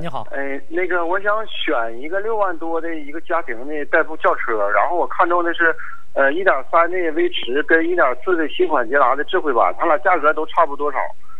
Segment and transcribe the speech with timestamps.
[0.00, 5.74] 你好，哎，那个我想选一个六万多的一个家庭的代步轿车，然后我看中的是，
[6.14, 10.98] 呃，一点三的威驰跟一点四的新款捷达的智慧版，它俩价格都差不多少。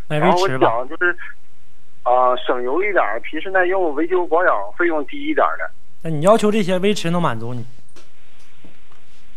[0.08, 0.48] 买然后我。
[0.48, 1.16] 想就是，
[2.02, 5.70] 啊、省油一点，皮实耐用，维修保养费用低一点的。
[6.02, 7.64] 那你要求这些，威驰能满足你。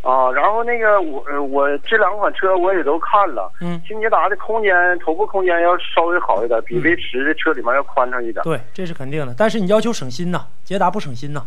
[0.04, 8.44] 啊，然后那个我呃我这两款车我也都看了，嗯，新捷达的空间头部空间要稍微好一点，比嗯威驰的车里面要宽敞一点。
[8.44, 9.34] 对，这是肯定的。
[9.38, 11.40] 但是你要求省心呐，捷达不省心呐；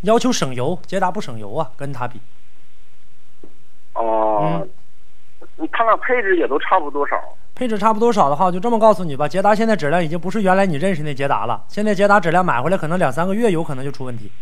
[0.00, 2.18] 要求省油，捷达不省油啊，跟它比。
[3.92, 4.66] 哦、
[5.70, 7.14] 它俩配置也都差不多少。
[7.54, 11.62] 配置差不多少的话，我就这么告诉你吧，捷达现在质量已经不是原来你认识那捷达了。
[11.68, 14.32] 现在捷达质量买回来可能两三个月有可能就出问题，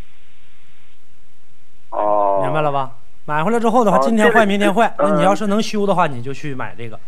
[1.91, 2.93] 哦、明白了吧？
[3.27, 5.25] 买回来之后的话，哦今天坏明天坏，那你嗯。
[5.25, 6.99] 要是能修的话，你就去买这个。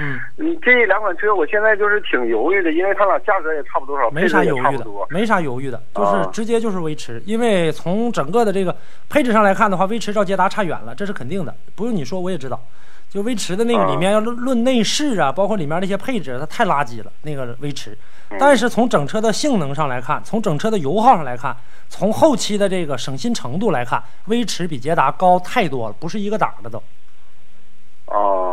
[0.00, 4.86] 嗯，你，这两款车我现在就是挺犹豫的，因为它俩价格也差不多少，没啥犹豫的。
[5.10, 7.22] 没啥犹豫的，就是啊直接就是威驰。
[7.26, 8.74] 因为从整个的这个
[9.08, 12.60] 配置上来看的话，威驰照捷达差远了，这是肯定的，不用你说我也知道。
[13.10, 17.10] 就威驰的那个啊里面要论论内饰啊，包括里面那些配置，它太垃圾了。
[17.22, 17.96] 那个威驰，
[18.28, 21.56] 嗯但是从整车的性能上来看，从整车的油耗上来看，
[21.88, 26.82] 从后期的这个省心程度来看，威驰比捷达高太多了，不是一个档的都。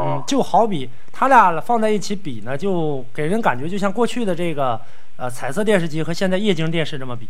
[0.06, 4.80] 哦嗯，，就好比它俩放在一起比呢，就给人感觉就像过去的这个
[5.18, 7.28] 呃彩色电视机和现在液晶电视这么比。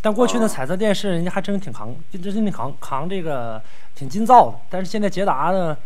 [0.00, 3.60] 但过去的哦彩色电视人家还真挺扛，真真挺扛扛这个
[3.94, 4.54] 挺劲造的。
[4.70, 5.76] 但是现在捷达的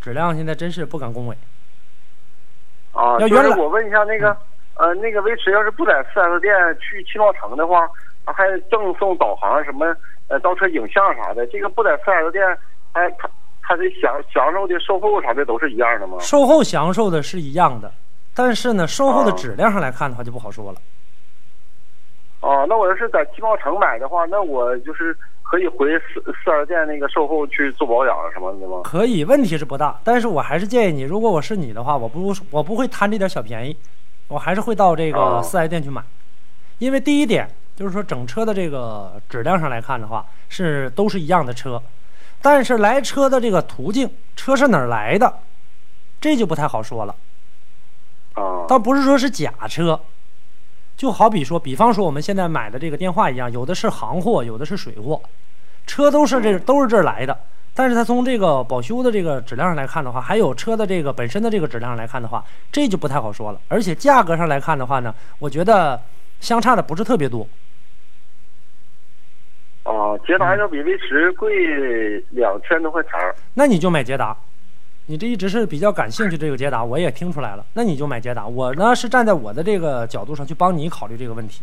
[0.00, 1.36] 质量现在真是不敢恭维。
[2.92, 4.36] 啊，要原来我问一下那个，
[4.74, 7.88] 呃，那个威驰要是不在四 S 店去汽贸城的话，
[8.24, 9.94] 它还赠送导航什么
[10.28, 12.42] 呃倒车影像啥的，这个不在四 S 店，
[12.92, 13.28] 还它
[13.70, 16.18] 它的享享受的售后啥的都是一样的吗？
[16.18, 17.92] 售后享受的是一样的，
[18.34, 20.80] 但是呢，售后的哦质量上来看的话就不好说了。
[22.40, 28.80] 哦，那我要是在汽贸城买的话，那我就是可以回四四 S 店那个售后去做保养什么的吗？
[28.82, 33.76] 可以，问题是不大，但是我还是建议你，如果我是你的话，我不我不会贪这点小便宜，
[34.26, 36.02] 我还是会到这个哦四 S 店去买，
[36.78, 41.80] 因为第一点就是说整车的这个质量上来看的话，是都是一样的车，
[42.42, 45.40] 但是来车的这个途径，车是哪儿来的，
[46.20, 47.14] 这就不太好说了。
[48.34, 50.00] 啊，倒不是说是假车，
[50.96, 55.20] 就好比说，比方说我们现在买的这个电话一样，有的是行货，有的是水货，
[55.86, 57.36] 车都是这都是这儿来的。
[57.72, 63.60] 但是它从这个保修的这个质量上来看的话，还有车的这个本身的这个质量上来看的话，这就不太好说了。
[63.68, 66.00] 而且价格上来看的话呢，我觉得
[66.40, 67.46] 相差的不是特别多。
[70.10, 73.34] 啊，捷达要比威驰贵两千多块钱儿。
[73.54, 74.36] 那你就买捷达。
[75.06, 77.64] 你这一直是比较感兴趣这个捷达，我也听出来了。
[77.74, 78.46] 那你就买捷达。
[78.46, 81.62] 我呢是站在我的这个角度上去帮你考虑这个问题。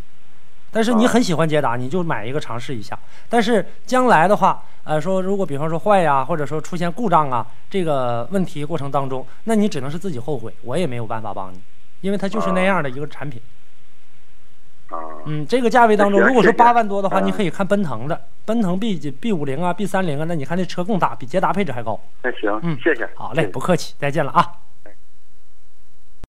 [0.70, 2.98] 但是你很喜欢捷达，你就买一个尝试一下。
[3.30, 11.58] 但是将来的话，呃，说如果比方说坏呀，或者说出现故障啊，这个问题过程当中，那你只能是自己后悔，我也没有办法帮你，
[12.02, 13.42] 因为它就是那样的一个产品。
[13.42, 13.57] 啊，
[15.28, 22.00] 嗯，这个价位当中，如果说八万多的话，嗯你可以看奔腾的，奔腾 B B 五零啊，B 三零啊，那你看那车更大，比捷达配置还高。
[22.24, 23.08] 那行，嗯谢谢。
[23.16, 24.48] 好嘞，不客气，再见了啊。